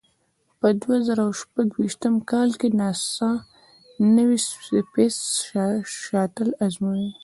په 0.59 0.67
دوه 0.81 0.97
زره 1.07 1.21
او 1.27 1.31
شپږ 1.41 1.67
ویشتم 1.75 2.15
کال 2.31 2.49
کې 2.59 2.69
ناسا 2.79 3.29
نوې 4.15 4.37
سپېس 4.47 5.17
شاتل 6.03 6.49
ازموي. 6.65 7.09